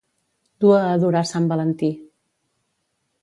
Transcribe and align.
Dur 0.63 0.71
a 0.77 0.79
adorar 0.93 1.21
sant 1.33 1.45
Valentí. 1.51 1.91